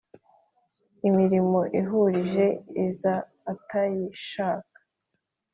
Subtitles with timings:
[1.07, 2.45] imirimo iruhije
[2.85, 3.15] iza
[3.51, 4.79] atayishaka,